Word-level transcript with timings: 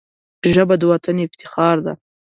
ژبه 0.53 0.75
د 0.81 0.83
وطن 0.91 1.15
افتخار 1.25 1.77
ده 1.85 1.93